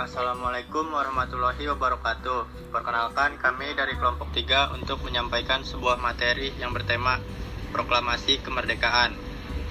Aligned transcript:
Assalamualaikum 0.00 0.96
warahmatullahi 0.96 1.60
wabarakatuh. 1.76 2.72
Perkenalkan 2.72 3.36
kami 3.36 3.76
dari 3.76 3.92
kelompok 4.00 4.32
3 4.32 4.72
untuk 4.80 5.04
menyampaikan 5.04 5.60
sebuah 5.60 6.00
materi 6.00 6.56
yang 6.56 6.72
bertema 6.72 7.20
Proklamasi 7.68 8.40
Kemerdekaan. 8.40 9.12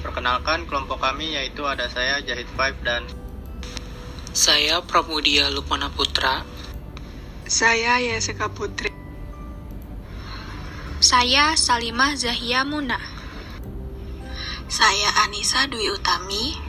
Perkenalkan 0.05 0.69
kelompok 0.69 1.01
kami 1.01 1.33
yaitu 1.33 1.65
ada 1.65 1.89
saya 1.89 2.21
Jahid 2.21 2.45
Five 2.53 2.77
dan 2.85 3.09
Saya 4.29 4.85
Pramudia 4.85 5.49
Lukmana 5.49 5.89
Putra. 5.89 6.45
Saya 7.49 7.97
Yeseka 7.97 8.53
Putri. 8.53 8.93
Saya 11.01 11.57
Salimah 11.57 12.13
Zahia 12.13 12.61
Muna. 12.69 13.01
Saya 14.69 15.09
Anissa 15.25 15.65
Dwi 15.65 15.89
Utami. 15.89 16.68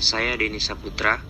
Saya 0.00 0.32
Denny 0.32 0.56
Saputra. 0.64 1.20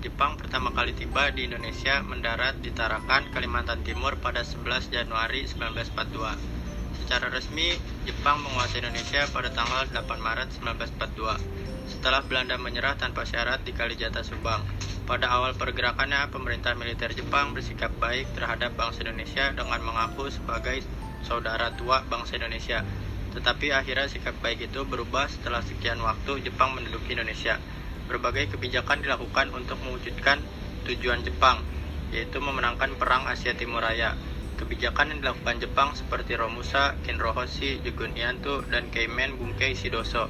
Jepang 0.00 0.40
pertama 0.40 0.72
kali 0.72 0.96
tiba 0.96 1.28
di 1.36 1.44
Indonesia 1.44 2.00
mendarat 2.00 2.64
di 2.64 2.72
Tarakan, 2.72 3.28
Kalimantan 3.28 3.84
Timur 3.84 4.16
pada 4.16 4.40
11 4.40 4.88
Januari 4.88 5.44
1942. 5.44 6.96
Secara 6.96 7.28
resmi, 7.28 7.76
Jepang 8.08 8.40
menguasai 8.40 8.80
Indonesia 8.80 9.28
pada 9.36 9.52
tanggal 9.52 9.84
8 9.92 10.16
Maret 10.16 10.48
1942 10.64 11.92
setelah 11.92 12.24
Belanda 12.24 12.56
menyerah 12.56 12.96
tanpa 12.96 13.28
syarat 13.28 13.60
di 13.60 13.76
Kalijata 13.76 14.24
Subang. 14.24 14.64
Pada 15.04 15.28
awal 15.28 15.52
pergerakannya, 15.52 16.32
pemerintah 16.32 16.72
militer 16.72 17.12
Jepang 17.12 17.52
bersikap 17.52 17.92
baik 18.00 18.32
terhadap 18.32 18.72
bangsa 18.80 19.04
Indonesia 19.04 19.52
dengan 19.52 19.84
mengaku 19.84 20.32
sebagai 20.32 20.80
saudara 21.20 21.68
tua 21.76 22.00
bangsa 22.08 22.40
Indonesia. 22.40 22.80
Tetapi 23.32 23.72
akhirnya 23.72 24.08
sikap 24.08 24.36
baik 24.44 24.68
itu 24.68 24.84
berubah 24.84 25.28
setelah 25.28 25.64
sekian 25.64 26.00
waktu 26.04 26.44
Jepang 26.44 26.76
menduduki 26.76 27.16
Indonesia. 27.16 27.56
Berbagai 28.06 28.52
kebijakan 28.56 29.00
dilakukan 29.00 29.56
untuk 29.56 29.80
mewujudkan 29.80 30.36
tujuan 30.84 31.24
Jepang, 31.24 31.64
yaitu 32.12 32.38
memenangkan 32.42 32.92
Perang 33.00 33.24
Asia 33.24 33.56
Timur 33.56 33.80
Raya. 33.80 34.12
Kebijakan 34.60 35.16
yang 35.16 35.18
dilakukan 35.24 35.64
Jepang 35.64 35.96
seperti 35.96 36.36
Romusa, 36.36 36.94
Kinrohoshi, 37.02 37.80
Jugun 37.82 38.14
Ianto, 38.14 38.62
dan 38.68 38.92
Keimen 38.92 39.40
Bunkei 39.40 39.74
Shidoso. 39.74 40.28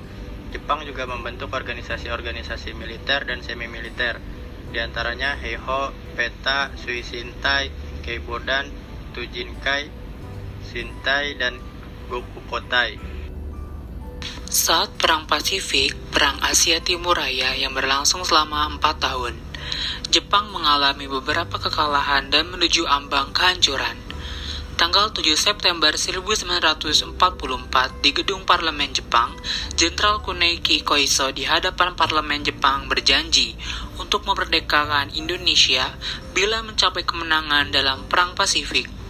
Jepang 0.53 0.85
juga 0.85 1.09
membentuk 1.09 1.49
organisasi-organisasi 1.49 2.77
militer 2.77 3.25
dan 3.25 3.41
semi-militer, 3.41 4.21
di 4.69 4.79
antaranya 4.81 5.37
Heiho, 5.37 5.93
Peta, 6.13 6.73
Suishintai, 6.77 7.73
Keibodan, 8.05 8.69
Tujinkai, 9.17 9.89
Shintai, 10.69 11.37
dan 11.41 11.57
Saat 14.53 15.01
Perang 15.01 15.25
Pasifik, 15.25 15.97
Perang 16.13 16.37
Asia 16.45 16.77
Timur 16.85 17.17
Raya 17.17 17.57
yang 17.57 17.73
berlangsung 17.73 18.21
selama 18.21 18.69
empat 18.69 19.01
tahun, 19.01 19.33
Jepang 20.13 20.53
mengalami 20.53 21.09
beberapa 21.09 21.57
kekalahan 21.57 22.29
dan 22.29 22.53
menuju 22.53 22.85
ambang 22.85 23.33
kehancuran. 23.33 23.97
Tanggal 24.77 25.09
7 25.17 25.25
September 25.41 25.97
1944 25.97 27.17
di 28.05 28.11
gedung 28.13 28.45
parlemen 28.45 28.93
Jepang, 28.93 29.33
Jenderal 29.73 30.21
Kuneki 30.21 30.85
Koiso 30.85 31.33
di 31.33 31.49
hadapan 31.49 31.97
parlemen 31.97 32.45
Jepang 32.45 32.93
berjanji 32.93 33.57
untuk 33.97 34.29
memerdekakan 34.29 35.17
Indonesia 35.17 35.89
bila 36.37 36.61
mencapai 36.61 37.09
kemenangan 37.09 37.73
dalam 37.73 38.05
Perang 38.05 38.37
Pasifik. 38.37 39.02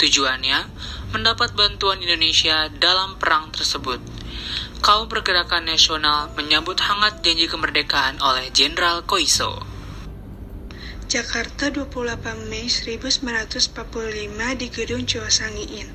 Tujuannya 0.00 0.64
mendapat 1.12 1.52
bantuan 1.52 2.00
Indonesia 2.00 2.72
dalam 2.72 3.20
perang 3.20 3.52
tersebut. 3.52 4.00
Kaum 4.80 5.12
pergerakan 5.12 5.68
nasional 5.68 6.32
menyambut 6.40 6.80
hangat 6.80 7.20
janji 7.20 7.44
kemerdekaan 7.44 8.16
oleh 8.24 8.48
Jenderal 8.48 9.04
Koiso. 9.04 9.60
Jakarta 11.04 11.68
28 11.68 12.48
Mei 12.48 12.72
1945 12.72 14.56
di 14.56 14.66
Gedung 14.72 15.04
Chosangiin. 15.04 15.92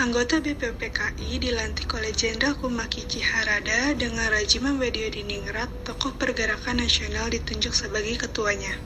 Anggota 0.00 0.40
BPUPKI 0.40 1.36
dilantik 1.36 1.92
oleh 1.92 2.16
Jenderal 2.16 2.56
Kumakichi 2.56 3.20
Harada 3.20 3.92
dengan 3.92 4.32
Rajiman 4.32 4.80
Diningrat, 4.80 5.68
tokoh 5.84 6.16
pergerakan 6.16 6.80
nasional 6.80 7.28
ditunjuk 7.28 7.76
sebagai 7.76 8.16
ketuanya. 8.16 8.80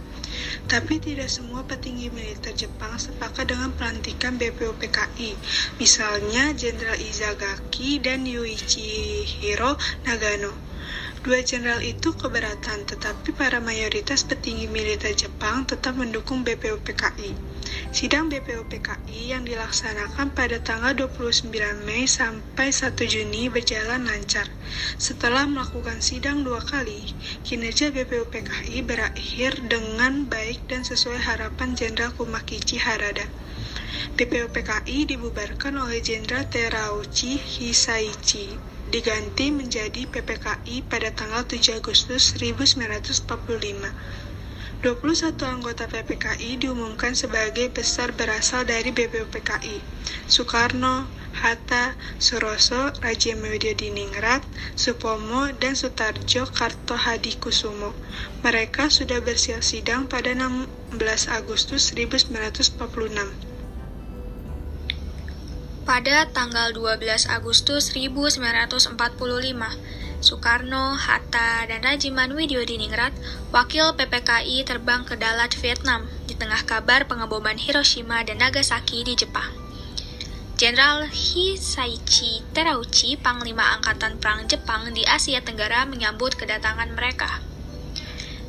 Tapi 0.67 0.99
tidak 0.99 1.31
semua 1.31 1.63
petinggi 1.63 2.11
militer 2.11 2.53
Jepang 2.53 2.99
sepakat 2.99 3.49
dengan 3.49 3.73
pelantikan 3.73 4.37
BPUPKI, 4.37 5.33
misalnya 5.81 6.53
Jenderal 6.53 6.99
Izagaki 6.99 8.03
dan 8.03 8.27
Yuichiro 8.27 9.79
Nagano. 10.05 10.53
Dua 11.27 11.43
jenderal 11.43 11.83
itu 11.83 12.15
keberatan, 12.15 12.87
tetapi 12.87 13.35
para 13.35 13.59
mayoritas 13.59 14.23
petinggi 14.23 14.71
militer 14.71 15.11
Jepang 15.11 15.67
tetap 15.67 15.99
mendukung 15.99 16.47
BPUPKI. 16.47 17.56
Sidang 17.95 18.29
BPUPKI 18.29 19.33
yang 19.33 19.45
dilaksanakan 19.47 20.33
pada 20.37 20.61
tanggal 20.61 20.93
29 20.97 21.53
Mei 21.85 22.05
sampai 22.05 22.69
1 22.73 22.97
Juni 23.09 23.49
berjalan 23.49 24.05
lancar. 24.05 24.49
Setelah 24.97 25.49
melakukan 25.49 26.01
sidang 26.01 26.45
dua 26.45 26.61
kali, 26.61 27.13
kinerja 27.45 27.93
BPUPKI 27.93 28.85
berakhir 28.85 29.61
dengan 29.65 30.29
baik 30.29 30.69
dan 30.69 30.85
sesuai 30.85 31.21
harapan 31.21 31.73
Jenderal 31.73 32.13
Kumakichi 32.17 32.77
Harada. 32.81 33.29
BPUPKI 34.17 35.13
dibubarkan 35.13 35.77
oleh 35.77 36.01
Jenderal 36.01 36.49
Terauchi 36.49 37.37
Hisaichi 37.37 38.77
diganti 38.87 39.51
menjadi 39.51 40.07
PPKI 40.07 40.87
pada 40.87 41.11
tanggal 41.11 41.43
7 41.43 41.83
Agustus 41.83 42.39
1945. 42.39 43.27
21 44.85 45.41
anggota 45.41 45.89
PPKI 45.89 46.61
diumumkan 46.61 47.17
sebagai 47.17 47.73
besar 47.73 48.13
berasal 48.13 48.69
dari 48.69 48.93
BPUPKI. 48.93 49.81
Soekarno, 50.29 51.09
Hatta, 51.37 51.97
Suroso, 52.21 52.93
Raja 53.01 53.37
Diningrat, 53.77 54.45
Supomo, 54.77 55.49
dan 55.61 55.77
Sutarjo 55.77 56.49
Kartohadikusumo. 56.49 57.93
Mereka 58.45 58.89
sudah 58.93 59.21
bersiap 59.25 59.61
sidang 59.65 60.09
pada 60.09 60.33
16 60.33 60.97
Agustus 61.29 61.93
1946. 61.93 62.77
Pada 65.87 66.27
tanggal 66.35 66.75
12 66.75 67.31
Agustus 67.31 67.95
1945, 67.95 68.97
Soekarno, 70.27 70.99
Hatta, 70.99 71.71
dan 71.71 71.87
Rajiman 71.87 72.35
Widyodiningrat, 72.35 73.15
wakil 73.55 73.95
PPKI 73.95 74.67
terbang 74.67 75.07
ke 75.07 75.15
Dalat, 75.15 75.55
Vietnam, 75.63 76.11
di 76.27 76.35
tengah 76.35 76.67
kabar 76.67 77.07
pengeboman 77.07 77.55
Hiroshima 77.55 78.27
dan 78.27 78.43
Nagasaki 78.43 79.07
di 79.07 79.15
Jepang. 79.15 79.55
Jenderal 80.59 81.07
Hisaichi 81.07 82.43
Terauchi, 82.51 83.15
Panglima 83.15 83.79
Angkatan 83.79 84.19
Perang 84.19 84.51
Jepang 84.51 84.91
di 84.91 85.07
Asia 85.07 85.39
Tenggara 85.45 85.87
menyambut 85.87 86.35
kedatangan 86.35 86.91
mereka. 86.91 87.45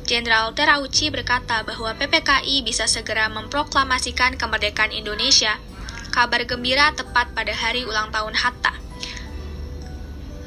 Jenderal 0.08 0.50
Terauchi 0.56 1.14
berkata 1.14 1.62
bahwa 1.62 1.94
PPKI 1.94 2.66
bisa 2.66 2.90
segera 2.90 3.30
memproklamasikan 3.30 4.34
kemerdekaan 4.40 4.90
Indonesia 4.90 5.60
kabar 6.08 6.42
gembira 6.48 6.90
tepat 6.96 7.30
pada 7.36 7.52
hari 7.52 7.84
ulang 7.84 8.08
tahun 8.08 8.34
Hatta. 8.34 8.87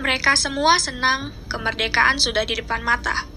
Mereka 0.02 0.34
semua 0.34 0.82
senang 0.82 1.30
kemerdekaan 1.46 2.18
sudah 2.18 2.42
di 2.42 2.58
depan 2.58 2.82
mata. 2.82 3.30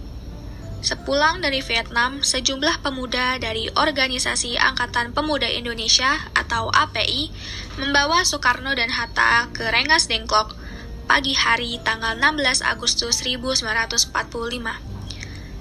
Sepulang 0.80 1.44
dari 1.44 1.60
Vietnam, 1.60 2.24
sejumlah 2.24 2.80
pemuda 2.80 3.36
dari 3.36 3.68
Organisasi 3.68 4.56
Angkatan 4.56 5.12
Pemuda 5.12 5.44
Indonesia 5.44 6.24
atau 6.32 6.72
API 6.72 7.28
membawa 7.76 8.24
Soekarno 8.24 8.72
dan 8.72 8.88
Hatta 8.96 9.52
ke 9.52 9.68
Rengas 9.68 10.08
Dengklok 10.08 10.56
pagi 11.04 11.36
hari 11.36 11.76
tanggal 11.84 12.16
16 12.16 12.64
Agustus 12.64 13.20
1945. 13.20 14.16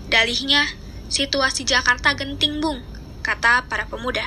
Dalihnya, 0.07 0.71
situasi 1.11 1.67
Jakarta 1.67 2.15
genting 2.15 2.63
bung, 2.63 2.79
kata 3.27 3.67
para 3.67 3.91
pemuda. 3.91 4.23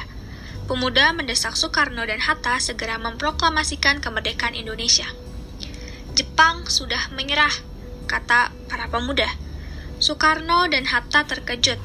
Pemuda 0.68 1.16
mendesak 1.16 1.56
Soekarno 1.56 2.04
dan 2.04 2.20
Hatta 2.20 2.60
segera 2.60 3.00
memproklamasikan 3.00 4.04
kemerdekaan 4.04 4.52
Indonesia. 4.52 5.08
Jepang 6.16 6.64
sudah 6.64 7.12
menyerah, 7.12 7.52
kata 8.08 8.48
para 8.72 8.88
pemuda. 8.88 9.28
Soekarno 10.00 10.64
dan 10.64 10.88
Hatta 10.88 11.28
terkejut, 11.28 11.76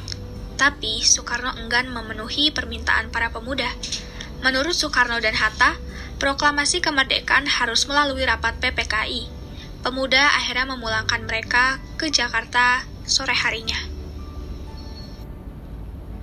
tapi 0.56 1.04
Soekarno 1.04 1.52
enggan 1.60 1.92
memenuhi 1.92 2.48
permintaan 2.48 3.12
para 3.12 3.36
pemuda. 3.36 3.68
Menurut 4.40 4.72
Soekarno 4.72 5.20
dan 5.20 5.36
Hatta, 5.36 5.76
proklamasi 6.16 6.80
kemerdekaan 6.80 7.44
harus 7.44 7.84
melalui 7.92 8.24
rapat 8.24 8.56
PPKI. 8.64 9.28
Pemuda 9.84 10.32
akhirnya 10.40 10.64
memulangkan 10.80 11.28
mereka 11.28 11.84
ke 12.00 12.08
Jakarta 12.08 12.88
sore 13.04 13.36
harinya. 13.36 13.84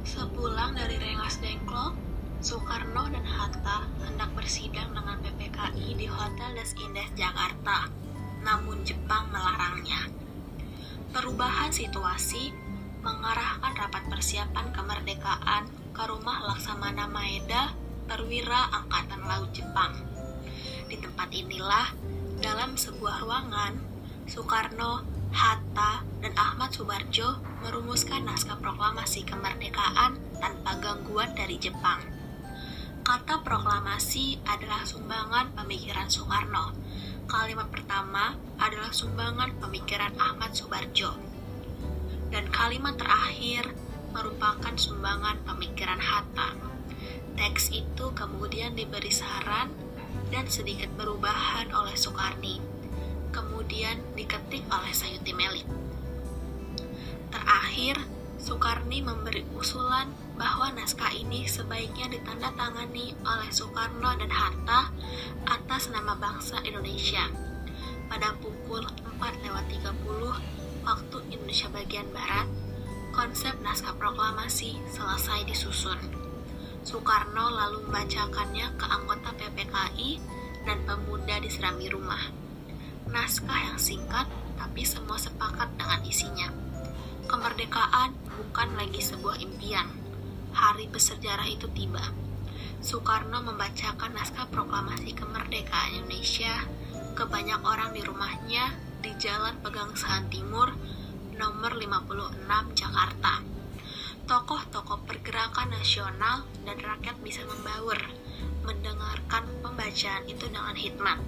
Sepulang 0.09 0.73
dari 0.73 0.97
Rengas 0.97 1.45
Dengklok, 1.45 2.08
Soekarno 2.49 3.05
dan 3.13 3.29
Hatta 3.29 3.85
hendak 4.09 4.33
bersidang 4.33 4.97
dengan 4.97 5.21
PPKI 5.21 6.01
di 6.01 6.09
Hotel 6.09 6.57
Des 6.57 6.73
Indes, 6.81 7.13
Jakarta. 7.13 7.93
Namun 8.41 8.89
Jepang 8.89 9.29
melarangnya. 9.29 10.09
Perubahan 11.13 11.69
situasi 11.69 12.49
mengarahkan 13.05 13.77
rapat 13.77 14.01
persiapan 14.09 14.73
kemerdekaan 14.73 15.69
ke 15.93 16.03
rumah 16.09 16.41
Laksamana 16.49 17.05
Maeda, 17.05 17.77
perwira 18.09 18.73
Angkatan 18.81 19.29
Laut 19.29 19.53
Jepang. 19.53 19.93
Di 20.89 20.97
tempat 20.97 21.29
inilah, 21.29 21.93
dalam 22.41 22.81
sebuah 22.81 23.29
ruangan, 23.29 23.77
Soekarno, 24.25 25.05
Hatta, 25.37 26.01
dan 26.25 26.33
Ahmad 26.33 26.73
Subarjo 26.73 27.45
merumuskan 27.61 28.25
naskah 28.25 28.57
proklamasi 28.57 29.29
kemerdekaan 29.29 30.17
tanpa 30.41 30.81
gangguan 30.81 31.37
dari 31.37 31.61
Jepang. 31.61 32.18
Kata 33.09 33.41
proklamasi 33.41 34.37
adalah 34.45 34.85
sumbangan 34.85 35.57
pemikiran 35.57 36.13
Soekarno. 36.13 36.77
Kalimat 37.25 37.73
pertama 37.73 38.37
adalah 38.61 38.93
sumbangan 38.93 39.57
pemikiran 39.65 40.13
Ahmad 40.21 40.53
Subarjo. 40.53 41.17
Dan 42.29 42.53
kalimat 42.53 43.01
terakhir 43.01 43.73
merupakan 44.13 44.77
sumbangan 44.77 45.41
pemikiran 45.41 45.97
Hatta. 45.97 46.53
Teks 47.33 47.73
itu 47.73 48.13
kemudian 48.13 48.77
diberi 48.77 49.09
saran 49.09 49.73
dan 50.29 50.45
sedikit 50.45 50.93
perubahan 50.93 51.73
oleh 51.73 51.97
Soekarni, 51.97 52.61
kemudian 53.33 54.05
diketik 54.21 54.69
oleh 54.69 54.93
Sayuti 54.93 55.33
Melik. 55.33 55.65
Terakhir, 57.33 58.05
Soekarni 58.49 59.05
memberi 59.05 59.45
usulan 59.61 60.09
bahwa 60.41 60.73
naskah 60.73 61.13
ini 61.13 61.45
sebaiknya 61.45 62.09
ditandatangani 62.09 63.13
oleh 63.21 63.51
Soekarno 63.53 64.09
dan 64.17 64.33
Hatta 64.33 64.89
atas 65.45 65.93
nama 65.93 66.17
bangsa 66.17 66.57
Indonesia. 66.65 67.29
Pada 68.09 68.33
pukul 68.41 68.89
4.30 69.21 69.93
waktu 70.81 71.19
Indonesia 71.29 71.69
bagian 71.69 72.09
Barat, 72.09 72.49
konsep 73.13 73.53
naskah 73.61 73.93
proklamasi 74.01 74.81
selesai 74.97 75.45
disusun. 75.45 76.01
Soekarno 76.89 77.53
lalu 77.53 77.85
membacakannya 77.85 78.81
ke 78.81 78.87
anggota 78.89 79.29
PPKI 79.37 80.25
dan 80.65 80.89
pemuda 80.89 81.37
di 81.37 81.53
serambi 81.53 81.93
rumah. 81.93 82.33
Naskah 83.13 83.61
yang 83.69 83.77
singkat, 83.77 84.25
tapi 84.57 84.89
semua 84.89 85.21
sepakat 85.21 85.69
dengan 85.77 86.01
isinya. 86.01 86.49
Kemerdekaan 87.29 88.18
bukan 88.59 88.75
lagi 88.75 88.99
sebuah 88.99 89.39
impian. 89.39 89.87
Hari 90.51 90.91
bersejarah 90.91 91.47
itu 91.47 91.71
tiba. 91.79 92.03
Soekarno 92.83 93.39
membacakan 93.47 94.19
naskah 94.19 94.51
proklamasi 94.51 95.15
kemerdekaan 95.15 95.95
Indonesia 95.95 96.67
ke 97.15 97.23
banyak 97.23 97.63
orang 97.63 97.95
di 97.95 98.03
rumahnya 98.03 98.75
di 98.99 99.15
Jalan 99.15 99.63
Pegangsaan 99.63 100.27
Timur, 100.27 100.75
nomor 101.39 101.79
56 101.79 102.75
Jakarta. 102.75 103.47
Tokoh-tokoh 104.27 105.07
pergerakan 105.07 105.79
nasional 105.79 106.43
dan 106.67 106.83
rakyat 106.83 107.15
bisa 107.23 107.47
membaur, 107.47 108.03
mendengarkan 108.67 109.47
pembacaan 109.63 110.27
itu 110.27 110.51
dengan 110.51 110.75
hikmat. 110.75 111.23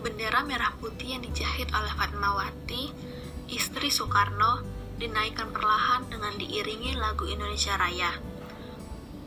Bendera 0.00 0.40
merah 0.40 0.72
putih 0.80 1.20
yang 1.20 1.20
dijahit 1.20 1.68
oleh 1.68 1.92
Fatmawati 1.92 2.88
istri 3.52 3.92
Soekarno 3.92 4.80
dinaikkan 5.02 5.50
perlahan 5.50 6.06
dengan 6.06 6.38
diiringi 6.38 6.94
lagu 6.94 7.26
Indonesia 7.26 7.74
Raya. 7.74 8.14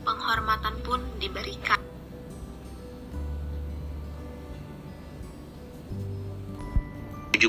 Penghormatan 0.08 0.80
pun 0.80 1.04
diberikan. 1.20 1.76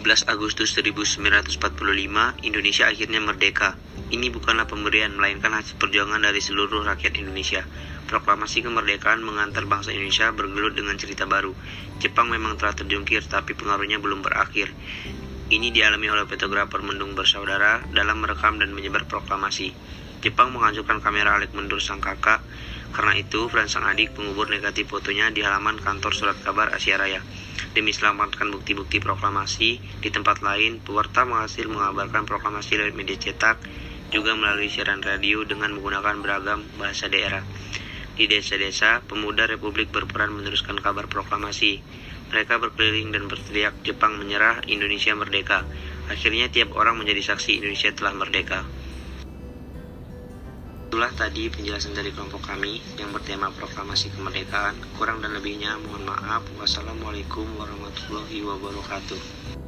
belas 0.07 0.23
Agustus 0.29 0.71
1945, 0.71 1.59
Indonesia 2.47 2.87
akhirnya 2.87 3.19
merdeka. 3.19 3.75
Ini 4.07 4.31
bukanlah 4.31 4.63
pemberian, 4.63 5.19
melainkan 5.19 5.51
hasil 5.51 5.75
perjuangan 5.75 6.23
dari 6.23 6.39
seluruh 6.39 6.85
rakyat 6.87 7.19
Indonesia. 7.19 7.67
Proklamasi 8.07 8.63
kemerdekaan 8.63 9.19
mengantar 9.19 9.67
bangsa 9.67 9.91
Indonesia 9.91 10.31
bergelut 10.31 10.79
dengan 10.79 10.95
cerita 10.95 11.27
baru. 11.27 11.51
Jepang 11.99 12.31
memang 12.31 12.55
telah 12.55 12.71
terjungkir, 12.71 13.25
tapi 13.27 13.51
pengaruhnya 13.51 13.99
belum 13.99 14.23
berakhir. 14.23 14.71
Ini 15.47 15.71
dialami 15.71 16.11
oleh 16.11 16.27
fotografer 16.27 16.83
Mendung 16.83 17.15
bersaudara 17.15 17.79
dalam 17.95 18.19
merekam 18.19 18.59
dan 18.59 18.75
menyebar 18.75 19.07
proklamasi. 19.07 19.71
Jepang 20.19 20.51
menghancurkan 20.51 20.99
kamera 20.99 21.39
Alek 21.39 21.55
Mendur 21.55 21.79
sang 21.79 22.03
kakak. 22.03 22.43
Karena 22.91 23.15
itu, 23.15 23.47
Frans 23.47 23.71
sang 23.71 23.87
adik 23.87 24.11
mengubur 24.19 24.51
negatif 24.51 24.91
fotonya 24.91 25.31
di 25.31 25.47
halaman 25.47 25.79
kantor 25.79 26.11
surat 26.11 26.35
kabar 26.43 26.75
Asia 26.75 26.99
Raya. 26.99 27.23
Demi 27.71 27.95
selamatkan 27.95 28.51
bukti-bukti 28.51 28.99
proklamasi, 28.99 29.79
di 30.03 30.09
tempat 30.11 30.43
lain, 30.43 30.83
pewarta 30.83 31.23
menghasil 31.23 31.63
mengabarkan 31.71 32.27
proklamasi 32.27 32.83
lewat 32.83 32.99
media 32.99 33.15
cetak, 33.15 33.55
juga 34.11 34.35
melalui 34.35 34.67
siaran 34.67 34.99
radio 34.99 35.47
dengan 35.47 35.71
menggunakan 35.79 36.19
beragam 36.19 36.59
bahasa 36.75 37.07
daerah. 37.07 37.47
Di 38.19 38.27
desa-desa, 38.27 38.99
pemuda 39.07 39.47
Republik 39.47 39.95
berperan 39.95 40.35
meneruskan 40.35 40.75
kabar 40.83 41.07
proklamasi. 41.07 41.79
Mereka 42.27 42.59
berkeliling 42.59 43.15
dan 43.15 43.31
berteriak, 43.31 43.79
Jepang 43.87 44.19
menyerah, 44.19 44.59
Indonesia 44.67 45.15
merdeka. 45.15 45.63
Akhirnya 46.11 46.51
tiap 46.51 46.75
orang 46.75 46.99
menjadi 46.99 47.35
saksi 47.35 47.63
Indonesia 47.63 47.91
telah 47.95 48.13
merdeka. 48.15 48.63
Itulah 50.87 51.11
tadi 51.11 51.51
penjelasan 51.51 51.99
dari 51.99 52.15
kelompok 52.15 52.47
kami 52.47 52.79
yang 52.95 53.11
bertema 53.11 53.51
proklamasi 53.51 54.15
kemerdekaan. 54.15 54.75
Kurang 54.95 55.19
dan 55.19 55.35
lebihnya 55.35 55.75
mohon 55.83 56.07
maaf. 56.07 56.47
Wassalamualaikum 56.55 57.43
warahmatullahi 57.59 58.39
wabarakatuh. 58.43 59.66